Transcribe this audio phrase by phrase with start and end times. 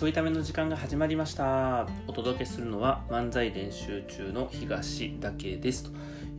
[0.00, 1.86] ちょいための時間が始まりました。
[2.06, 5.84] お届けするのは漫才練習中の東だけです。
[5.84, 5.90] と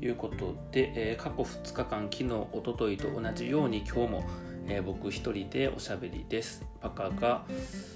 [0.03, 4.23] いうことで、えー、過去2日間昨日おとといと同じように今日も、
[4.65, 6.65] えー、僕一人でおしゃべりです。
[6.81, 7.45] パカが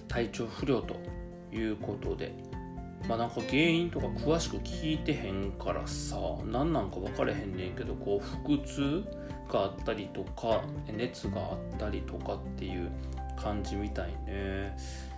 [0.07, 0.97] 体調不良と
[1.51, 2.31] いうことで。
[3.09, 9.03] まあなんか原因とか詳しく聞いてへんからさ何なんか分かれへんねんけどこう腹痛
[9.51, 12.91] があったりとか熱があったりとかっていう
[13.35, 15.14] 感じみたいね。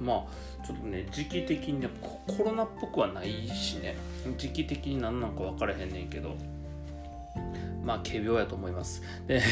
[0.00, 3.96] まあちょっとね時期的にねコロナっぽくはないしね。
[4.36, 6.34] 時期的に何なんか分からへんねんけど。
[7.84, 9.02] まあ仮病やと思います。
[9.26, 9.40] で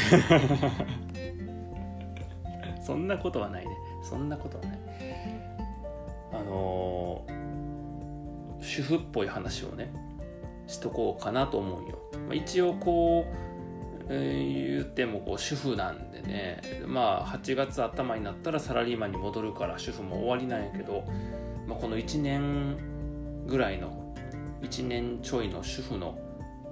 [2.85, 3.71] そんなことはないね。
[4.03, 4.79] そんなことはない。
[6.33, 9.91] あのー、主婦っぽい話をね
[10.67, 13.46] しとこうかなと思うよ、まあ、一応こう
[14.09, 16.61] 言ってもこう主婦なんでね。
[16.85, 21.03] まあ8月頭になったらサラリーマンに戻るから主婦も終わりなんやけど、
[21.67, 22.77] まあ、この1年
[23.45, 24.15] ぐらいの
[24.61, 26.17] 1年ちょいの主婦の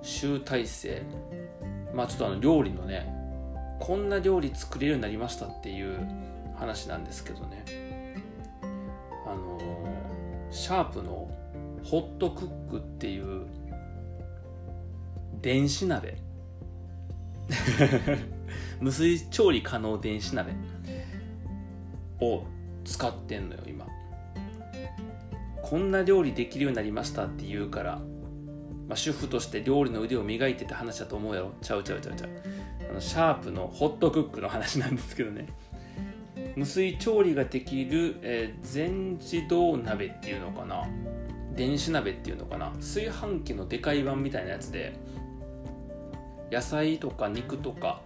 [0.02, 1.02] 集大成。
[1.94, 3.14] まあちょっとあの料理のね
[3.80, 5.99] こんな料理作れるようになりましたっていう
[6.55, 7.66] 話なんですけどね。
[9.25, 9.59] あの
[10.52, 11.30] シャープの
[11.83, 13.45] ホットクックっていう
[15.42, 16.25] 電子鍋。
[18.82, 20.54] 無水調理可能電子鍋。
[22.22, 22.44] を
[22.84, 23.88] 使ってんのよ今。
[25.62, 27.96] こんな料理できるようになりましたって言うから、
[28.88, 31.54] まあ、主婦として料理の腕を磨いてて話だと思うやろ。
[31.62, 32.30] ちゃうちゃうちゃうちゃう。
[32.92, 35.48] あのシャープのホットクックの話なんですけどね。
[36.56, 40.88] 無水調理ができる、えー、全自動鍋っていうのかな。
[41.56, 42.70] 電子鍋っていうのかな。
[42.76, 44.94] 炊飯器のでかい版みたいなやつで
[46.56, 48.02] 野菜とか肉とか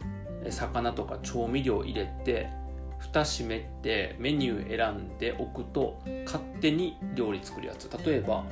[0.49, 2.49] 魚とか調味料入れて
[2.97, 7.87] 蓋閉めてメニュー選んでおくと勝手に料理作るやつ。
[8.03, 8.43] 例えば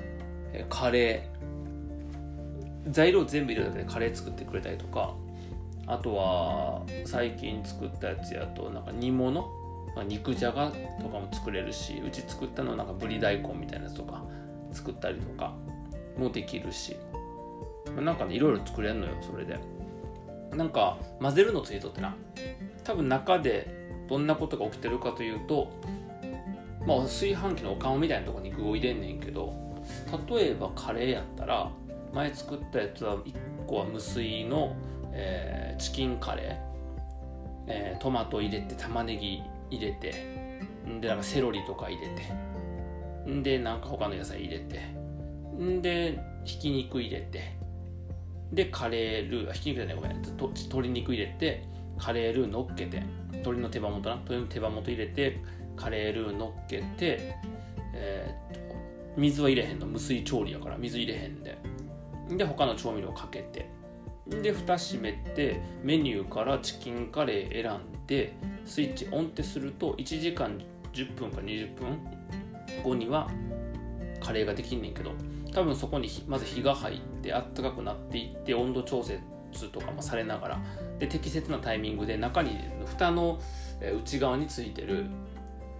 [0.69, 2.91] カレー。
[2.91, 5.13] 材料全部入れるだけでカレー作ってくれたりとか
[5.87, 9.51] あとは最近作ったやつやとなんか煮物。
[10.07, 10.71] 肉じゃが
[11.01, 14.23] とかも作れるしうち作ったのはなんかぶり大根みたいなやつとか
[14.71, 15.55] 作ったりとか
[16.19, 16.95] もできるし。
[17.95, 19.57] なんかねいろいろ作れんのよそれで。
[20.55, 22.15] なんか混ぜるのついとってな。
[22.83, 25.71] 多分中でどんなことが起きてるかというと
[26.85, 29.53] まあ炊飯器のお釜みたいなとこに具を入れんねんけど
[30.29, 31.69] 例えばカレーやったら
[32.13, 33.33] 前作ったやつは1
[33.67, 34.75] 個は無水の、
[35.11, 36.55] えー、チキンカレー、
[37.67, 40.13] えー、トマト入れて玉ねぎ入れて
[41.01, 42.07] でなんかセロリとか入れ
[43.35, 44.79] てでなんか他の野菜入れて
[45.81, 47.56] でひき肉入れて
[48.51, 50.21] でカレールーひき肉じゃないごめん。
[50.21, 51.63] 鶏肉入れて
[51.97, 54.15] カレールー乗っけて鶏の手羽元な。
[54.15, 55.39] 鶏の手羽元入れて
[55.75, 57.35] カレールー乗っけて
[57.93, 58.75] えー、っと
[59.17, 59.85] 水は入れへんの。
[59.85, 61.57] 無水調理やから水入れへんで。
[62.29, 63.69] で他の調味料かけて。
[64.27, 68.33] で蓋閉めてメニューからチキンカレー選んで
[68.65, 70.59] スイッチオンってすると1時間
[70.91, 71.97] 10分か20分
[72.83, 73.29] 後には
[74.21, 75.11] カレーができんねんけど。
[75.57, 79.19] 多分そこにまず火が入ってあったかくなっていって温度調節
[79.71, 80.61] とかもされながら
[80.99, 83.39] で適切なタイミングで中に蓋の
[84.03, 85.07] 内側についてる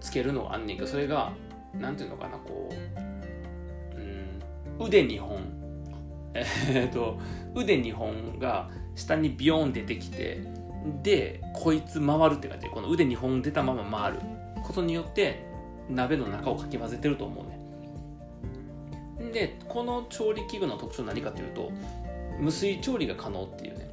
[0.00, 1.32] つけるのがあんねんけどそれが
[1.74, 2.74] 何ていうのかなこう、
[4.80, 5.44] うん、腕2本
[6.34, 7.20] え、っと
[7.54, 10.42] 腕2本が下にビヨーン出てきて
[11.04, 14.18] でこいつ回るって感じでこの腕2本出たまま回る
[14.64, 15.46] ことによって
[15.88, 17.67] 鍋の中をかき混ぜてると思うね。
[19.38, 21.70] でこの調理器具の特徴は何かというと
[22.40, 23.88] 無水調理が可能っていうね。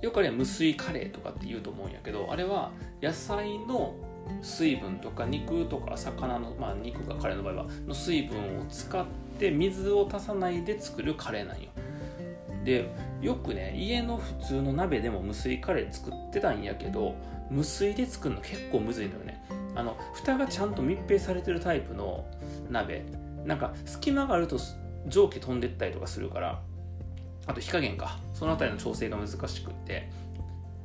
[0.00, 2.70] よくあれは無水カレーとかって言うと思うんやけどあれは
[3.02, 3.94] 野菜の
[4.42, 9.04] 水分とか肉とか魚のまあ肉がカレーの場合はの水分を使っ
[9.38, 11.68] て水を足さないで作るカレーなんよ。
[12.64, 12.90] で
[13.20, 17.14] よくね家の普通の鍋でも無水カレー作ってたんやけど
[17.50, 19.44] 無水で作るの結構むずいのよね。
[19.74, 22.24] あの蓋がちゃんと密閉されてるタイプの
[22.70, 23.04] 鍋。
[23.46, 24.58] なんか隙間があると
[25.06, 26.60] 蒸気飛んでったりとかするから
[27.46, 28.18] あと火加減か。
[28.34, 30.10] その辺りの調整が難しくって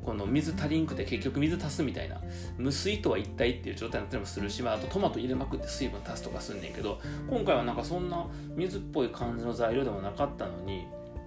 [0.06, 2.22] この水足りんくて結局水足すみたいな。
[2.58, 7.00] 無水とは一体っていう状態になったりもするし、まあ、あとトマト入れまくって水分足すとかすんねんけど
[7.30, 8.25] 今回はなんかそんな
[8.56, 10.86] 水っぽい感じの材料でもなかったのに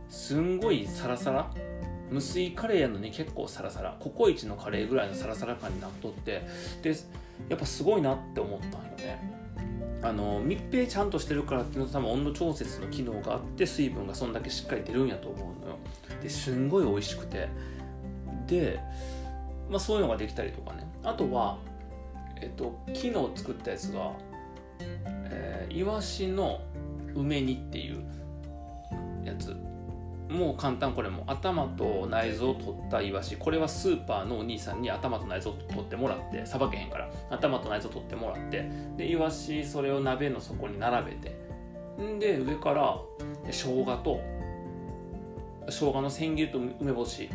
[0.08, 1.50] すんごいサラサラ。
[2.10, 3.96] 無水カレーやのに結構サラサラ。
[3.98, 6.46] ココイチのカレーぐらいのサラサラ感になっとって
[6.82, 6.94] で
[7.48, 9.33] やっぱすごいなって思ったんよね。
[10.04, 15.78] あの密閉ちゃんとしてるからっていうのと多分温度調節の機能があって水分がそんだけしっかり出るんやと思うのよ。
[16.22, 17.48] ですんごい美味しくて。
[18.46, 18.78] で、
[19.70, 20.86] まあ、そういうのができたりとかね。
[21.02, 21.58] あとは
[22.36, 24.12] えっと昨日作ったやつが、
[25.00, 26.60] えー、イワシの
[27.14, 28.04] 梅煮っていう
[30.34, 33.36] もう簡単これも頭と内臓を取ったイワシ。
[33.36, 37.10] これはスーパーのお兄さんに頭と内臓を取ってもらってさばけへんから。
[37.30, 38.68] 頭と内臓を取ってもらって。
[38.96, 41.44] でイワシそれを鍋の底に並べて。
[42.02, 42.98] んで上から
[43.46, 44.20] 生姜と
[45.66, 47.30] 生姜の千切りと梅干し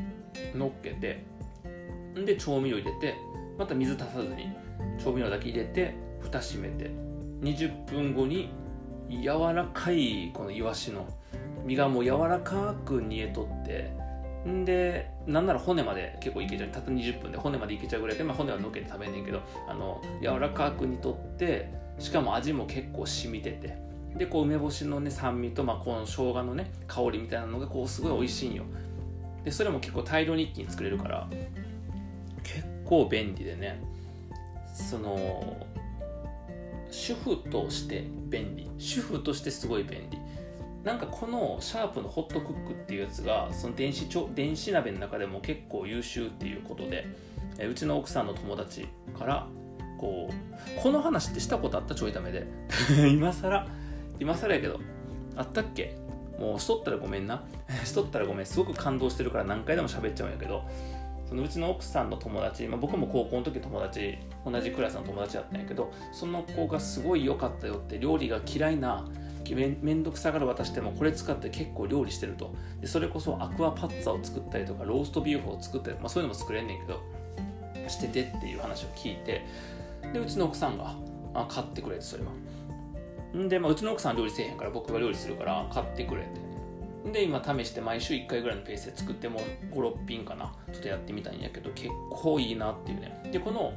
[0.54, 1.24] 乗っけて。
[2.16, 3.16] んで調味料入れて。
[3.58, 4.50] また水足さずに
[5.04, 6.92] 調味料だけ入れて蓋閉めて。
[7.42, 8.50] 20分後に
[9.10, 11.08] 柔らかいこのイワシの
[11.66, 13.92] 身がもう柔らかく煮えとって
[14.48, 16.70] んでなんなら骨まで結構いけちゃう。
[16.70, 21.70] たった20分で骨までいけちゃうぐらいで、まあ、骨はのけて食べんねんけどあの柔らかく煮とって
[22.00, 23.90] しかも味も結構染みてて。
[24.16, 28.64] でこう梅干しのね酸味と、まあ、この生姜のね香りみたいなのがこうすごい美味しいんよ。
[29.44, 31.28] でそれも結構大量に一気に作れるから
[32.44, 33.80] 結構便利でね。
[34.74, 35.68] その
[36.90, 38.70] 主婦として便利。
[38.78, 40.18] 主婦としてすごい便利。
[40.84, 47.06] なんかこのシャープのホットクックっていうやつがその電子電子鍋の中でも結構優秀っていうことで
[47.58, 48.88] えうちの奥さんの友達
[49.18, 49.48] から
[49.98, 51.96] こうこの話ってしたことあった？
[51.96, 52.48] ちょいためで。
[53.12, 53.68] 今更
[54.20, 54.80] 今更やけど
[55.36, 55.98] あったっけ？
[56.40, 57.44] もうしとったらごめんな。
[57.84, 58.46] しとったらごめん。
[58.46, 60.64] すごく感動してるから何回でも喋っちゃうんやけど
[61.28, 69.06] そのうちの奥さんの友達、まあ、僕も高校の時友達同じクラスの友達だったんやけどその子がすごい良かったよって料理が嫌いな
[69.56, 72.54] めめんどくさがる私でもこれ使って結構料理してると。
[72.82, 77.00] でそれこそアクアパッツァを作ったりとかローストビーフを作ったり、まあ、そういうのも作れんねんけど
[77.88, 79.46] しててっていう話を聞いて
[80.14, 80.96] でうちの奥さんが
[81.34, 82.32] あ買ってくれてそれは。
[83.38, 86.50] んで、まあ、うちの奥さん料理せえへんから僕が料理するから買ってくれて。
[87.12, 89.40] で今試して毎週1回ぐらいのペースで作っても
[89.72, 93.30] 56品かなちょっとやってみたんやけど結構いいなっていうね。
[93.32, 93.74] でこの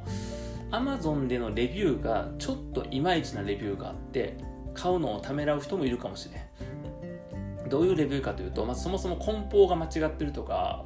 [0.71, 4.37] Amazon でのレビューがちょっといまいちなレビューがあって
[4.73, 7.69] 買うのをためらう人もいるかもしれん。
[7.69, 10.83] どういうレビューかというと、まあ、そもそも梱包が間違ってるとか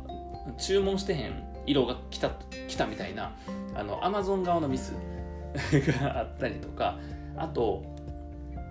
[0.57, 2.31] 注文してへん色が来た
[2.67, 3.35] 来たみたいな
[3.75, 4.93] あの Amazon 側のミス
[5.99, 6.97] があったりとか
[7.35, 7.83] あと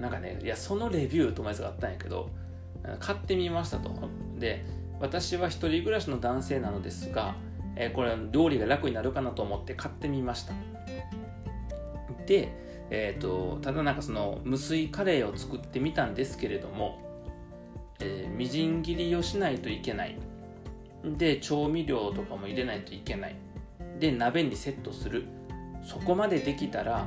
[0.01, 2.31] なんかねいやそのレビューともやつがあったんやけど
[3.01, 3.91] 買ってみましたと。
[4.39, 4.65] で
[4.99, 7.35] 私は一人暮らしの男性なのですが、
[7.75, 10.55] えー、これ料理が楽になるかなと思って買ってみました。
[12.27, 12.51] で
[12.91, 17.03] えーと、ただなんかその無水カレーを作ってみたんですけれども、
[18.01, 20.17] えー、みじん切りをしないといけない。
[21.05, 23.37] で調味料とかも入れないといけない。
[23.99, 25.25] で鍋にセットする。
[25.85, 27.07] そこまでできたら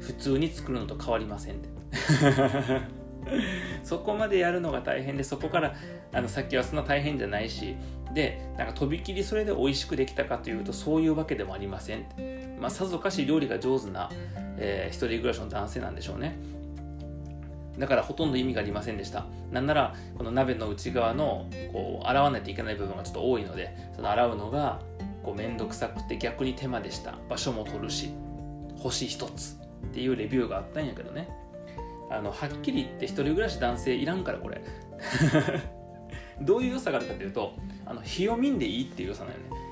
[0.00, 1.56] 普通に作るのと変わりません。
[3.82, 5.74] そこまでやるのが大変でそこから
[6.12, 7.76] あのさっきはそんな大変じゃないし。
[8.14, 12.06] でなんかとびきりそれで美味しくできたかというとそういうわけでもありません、
[12.58, 14.10] まあ、さぞかし料理が上手な、
[14.58, 16.38] えー、一人暮らしの男性なんでしょうね。
[17.78, 19.24] だからほとんど意味がありませんでした。
[19.52, 24.80] なんならこの鍋の内側のこう洗わないといけない部分がちょっと多いのでその洗うのが
[25.22, 27.14] こうめんどくさくて逆に手間でした。
[27.28, 28.10] 場所も取るし
[28.76, 31.28] 星一つっていうレビューがあったんやけどね。
[32.10, 34.60] あのはっきり言って一人暮らし男性いらんからこれ。
[36.40, 39.67] どういう良さがあるかというとあの火を見んでいいっていう良さなのよね。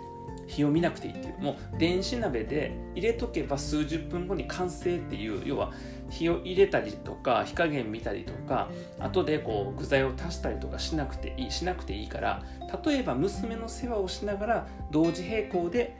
[0.46, 1.38] 火を見なくていいっていう。
[1.40, 5.42] もう電子鍋で入れとけば数十分後に完成っていう。
[5.44, 5.72] 要は
[6.10, 8.68] 火を入れたりとか火加減見たりとか
[9.00, 12.42] 後でこう具材を足したりとかしなくていいしなくていいから
[12.84, 15.96] 例えば娘の世話をしながら同時並行で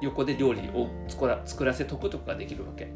[0.00, 0.88] 横で料理を
[1.46, 2.92] 作らせとくとかができるわけ。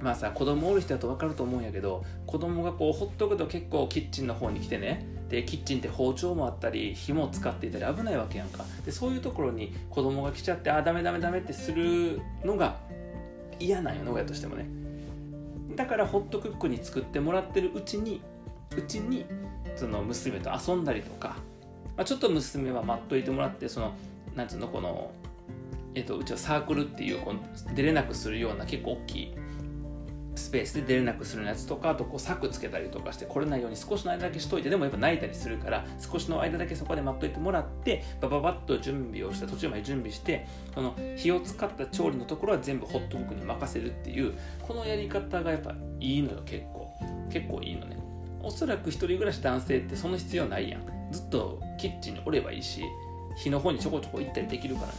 [0.00, 8.64] まあさ子供おる人だと分かると思うんやけど子供がこうほっとくと結構キッチンの方に来てねでキッチンって包丁もあったり火も使っていたり危ないわけやんか。
[8.84, 12.76] でそういうところに子供が来ちゃってあダメダメダメってするのが
[13.58, 14.66] 嫌なんよね親としてもね。
[15.76, 18.20] だからホットクックに作ってもらってるうちに
[18.76, 19.24] うちに
[19.76, 21.36] その娘と遊んだりとか、
[21.96, 23.92] まあ、ちょっと娘は待っといてもらってその
[24.36, 25.10] なんつうのこの
[25.94, 29.34] えっと、うちはサークルっていうこう出れなくするような結構大きい
[30.34, 46.92] スペースで出れなくするやつとかあとこう柵つけたりとかして来れないように少しの間だけしといてでもやっぱ泣いたりするから少しの間だけそこで待っといてもらってバババッと準備をして途中まで準備してその火を使った調理のところは全部ホットクックに任せるっていうこのやり方がやっぱいいのよ結構。
[47.30, 47.96] 結構いいのね。
[48.42, 50.94] おそらく一人暮らし男性ってその必要ないやん。
[51.10, 52.82] ずっとキッチンにおればいいし
[53.36, 54.92] 火の方にちょこちょこ行ったりできるからね、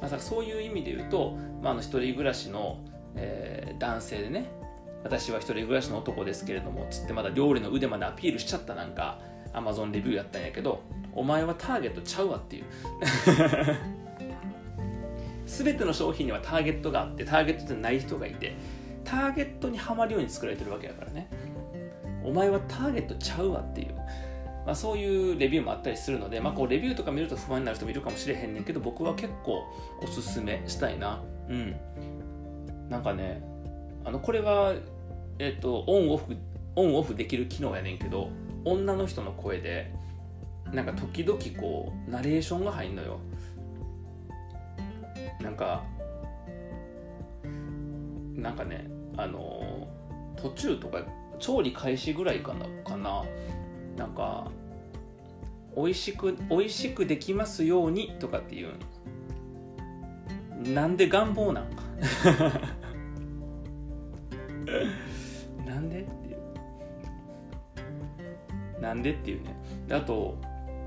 [0.00, 2.78] まあ、そういう意味で言うと、まあ、あの一人暮らしの、
[3.14, 4.50] えー、男性でね
[5.04, 9.18] 私は一人暮らしの男ですけれどもつってまだ料理の腕までアピールしちゃったなんか
[9.52, 10.82] Amazon レビューやったんやけど
[11.14, 12.64] お前はターゲットちゃうわっていう。
[15.46, 18.54] 全ての商品にはターゲットがあってターゲットじゃない人がいて
[19.02, 21.28] ターゲットにはまるように作られてるわけやからね。
[22.22, 23.94] お前はターゲットちゃうわっていう、
[24.66, 29.64] まあ、そういうレビューもあったりするので、まあ、こうレビューとか見ると不安になる人もいるかもしれへんねんけど僕は結構
[30.02, 31.22] おすすめしたいな。
[31.48, 31.74] うん。
[32.90, 33.42] なんかね
[34.08, 34.72] あのこれは
[35.38, 36.34] えっ、とオンオフ
[36.76, 38.30] オンオフできる機能やねんけど
[38.64, 39.92] 女の人の声で
[40.72, 43.18] なんか時々こうナレーションが入んのよ。
[45.42, 45.84] なんか
[48.34, 48.88] なんかね
[49.18, 49.86] あの
[50.36, 51.02] 途中とか
[51.38, 53.24] 調理開始ぐらいかなかな。
[53.98, 54.50] なんか
[55.76, 58.72] 美味しく美味しくできますようにとかっていう。
[60.72, 61.68] なんで願望なん？
[61.70, 61.76] な
[68.80, 69.54] なんでっていうね。
[69.90, 70.36] あと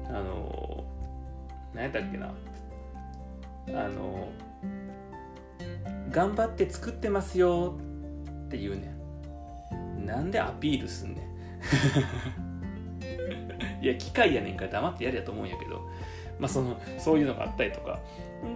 [0.07, 0.83] あの
[1.73, 2.33] 何やったっけな。
[3.69, 4.29] あの
[6.09, 7.79] 頑張って作ってますよ
[8.47, 8.95] っていうね。
[10.05, 11.31] なんでアピールすんねん。
[13.83, 15.81] いや機械やねんから黙ってやれやと思うんやけど。
[16.39, 17.99] まあそのそういうのがあったりとか。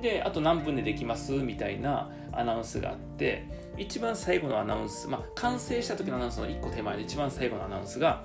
[0.02, 3.46] であと何分でできますみたいなアナウンスがあって
[3.78, 8.24] 一番最後のアナウンスまあ完成した時のアナウンスの1個手前で一番最後のアナウンスが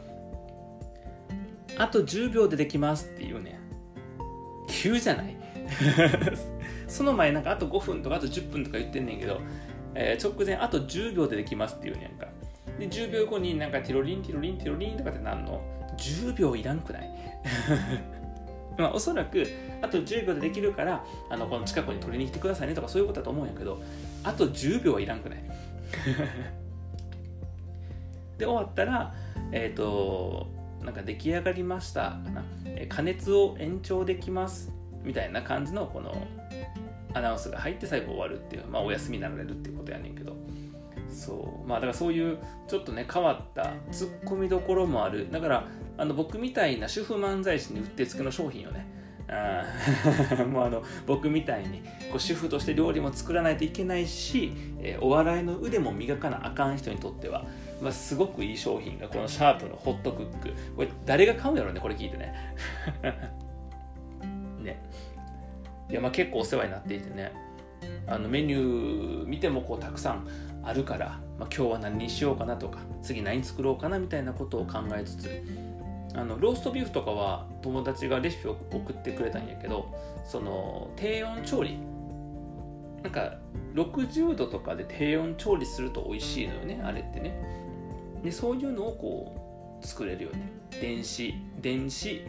[1.80, 3.58] あと10秒でできますっていうね。
[4.68, 5.34] 急じゃない？
[6.86, 9.40] その前なんかあと5分とかあと10分とか言ってんねんけど、
[9.94, 12.26] えー、直前あと10秒でできますっていうねんか。
[12.78, 15.62] で10秒後になんかティロリンティロリンティロリンとかってなんの
[15.96, 17.10] ？10秒いらんくない？
[18.76, 19.46] まあおそらく
[19.80, 23.80] あと10秒でできるからあのこの近くに取りに来てくださいねとかそういうことだと思うんやけど
[24.22, 25.38] あと10秒はいらんくない？
[28.36, 29.14] で終わったら
[29.52, 32.20] えっ、ー、となんか出来上がりました。
[32.24, 34.72] かな、え加熱を延長できます。
[35.02, 36.26] みたいな感じのこの
[37.14, 40.36] アナウンスが入って最後終わるっていうまあお休みになられるっていうことやねんけど。
[41.10, 41.68] そう。
[41.68, 45.30] まあだからそういうちょっとね変わったツッコミどころもある。
[45.30, 45.68] だから
[45.98, 48.86] あの僕みたいな主婦漫才師にうってつけの商品をね
[50.50, 57.44] もうあの僕みたいにこう主婦として料理も作らないといけないし、えー、お笑いの腕も磨かなあかん人にとっては、
[57.80, 60.52] まあ、すごくいい商品がこのシャープのホットクック。
[60.76, 62.34] これ誰が買うんやろうねこれ聞いてね。
[64.62, 64.82] ね。
[65.88, 67.32] いやまあ結構お世話になっていてね。
[68.06, 70.28] あのメニュー見てもこうたくさん
[70.62, 75.42] あるから、まあ、今日は何にしようかなとか次何作ろうかなみたいなことを考えつつ。
[76.12, 79.94] あのローストビーフとかは友達がレシピを送ってくれたんやけど
[80.24, 81.78] その低温調理。
[83.02, 83.38] なんか
[83.74, 87.32] 60度とかで低温調理すると美味しいのよねあれってね。
[88.22, 90.50] でそういうのをこう作れるよね
[90.80, 92.22] 電子電子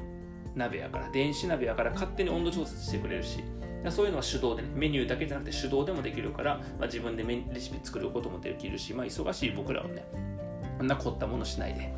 [0.55, 3.43] 鍋やから電子鍋やから勝手に温度調節してくれるし
[3.89, 10.05] そういうのは手動でねメニューだけじゃなくて手動でもできるから、まあ、自分でレシピ作ることもできるし、まあ、忙しい僕らはね
[10.79, 11.91] あんな凝ったものしないで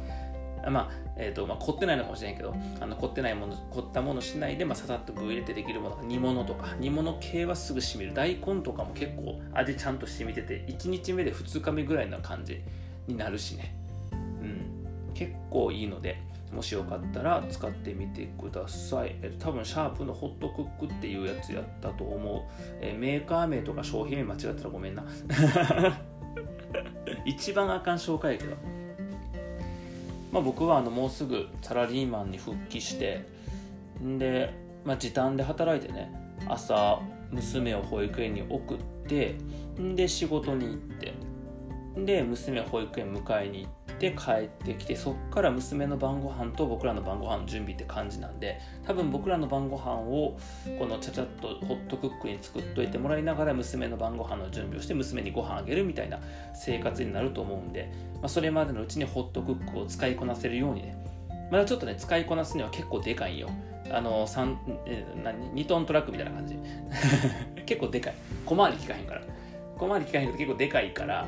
[0.72, 8.16] まあ、え、ー、と、まあ、凝ってないのかもしれんけど、あの凝ってないもの、凝ったものしないで、まあ、ささっと具入れてできるもの煮物とか、煮物系はすぐ染みる。
[8.16, 12.64] 大根とかも結構味ちゃんと染みてて、1日目で2日目ぐらいな感じ
[13.08, 13.76] になるしね。
[15.14, 19.16] 結構いいので、もしよかったら使ってみてください。
[19.40, 22.50] 多分シャープのホットクックっていうやつやったと思
[22.82, 22.86] う。
[22.98, 25.04] メーカー名とか商品名間違ったらごめんな。
[27.26, 28.84] 一番あかん紹介やけど。
[30.34, 33.24] まあ、僕はあのもうすぐサラリーマンに復帰して
[34.02, 34.52] んで、
[34.84, 36.12] まあ、時短で働いてね
[36.50, 37.00] 朝
[37.32, 38.78] 娘を保育園に送っ
[39.08, 39.36] て
[39.96, 41.14] で仕事に行って
[42.04, 50.38] で娘を保育園迎えに行って帰ってきてそっから娘の晩ご飯と僕らの晩ご飯の準備って感じなんで多分僕らの晩ご飯を
[50.80, 56.20] このちゃちゃっとホットクックに作っといてもらいながら娘の晩ご飯の準備をして娘にご飯あげるみたいな
[56.54, 60.98] 生活になると思うんで、まあ、それまでのうちにホットクックを使いこなせるようにね
[61.52, 63.48] まだちょっとね使いこなすには結構でかいよ。
[63.92, 64.56] あの3
[64.88, 66.58] え何？2トントラックみたいな感じ。
[67.68, 68.14] 結構でかい。
[68.46, 69.22] 小回り効かへんから。
[69.78, 71.28] 小回り効かへんけど結構でかいから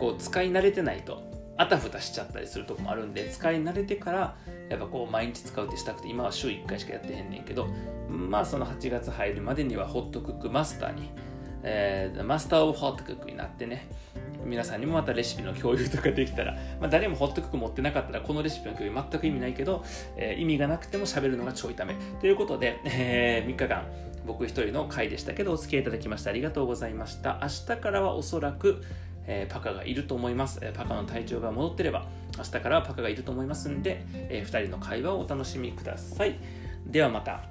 [0.00, 1.22] こう使い慣れてないと。
[1.62, 4.36] あたふたしちゃったりするとこもあるんで使い慣れてから
[4.68, 7.68] やっぱこう毎日使うってしたくて今は週1回しかやってへんねんけど
[8.08, 11.10] まあその8月入るまでにはホットクックマスターに、
[11.62, 13.88] えー、マスターオブホットクックになってね
[14.44, 19.84] 皆さんにもまたレシピの共有とかできたら、まあ、誰もホットクック持ってなかったらこのレシピの共有全く意味ないけど、
[20.16, 21.94] えー、意味がなくても喋るのがちょいため。
[22.20, 23.84] ということで、えー、3日間
[24.26, 27.38] 僕一人の回でしたけどお付き合いいただきましてありがとうございました。
[27.42, 28.82] 明日からはおそらく
[29.26, 36.36] えー、パカがいると思います、えパカの体調が戻ってれば明日からはパカがいると思いますんで、えー、2人の会話をお楽しみください。
[36.86, 37.42] ではまた。